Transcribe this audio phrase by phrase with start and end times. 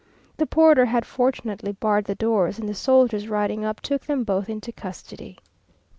[0.37, 4.49] The porter had, fortunately, barred the doors, and the soldiers riding up, took them both
[4.49, 5.37] into custody.